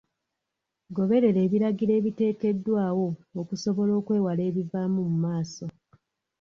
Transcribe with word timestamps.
Goberera 0.97 1.39
ebiragiro 1.47 1.91
ebiteekeddwawo 1.99 3.07
okusobola 3.41 3.91
okwewala 3.99 4.41
ebivaamu 4.49 4.99
mu 5.09 5.15
maaso. 5.23 5.65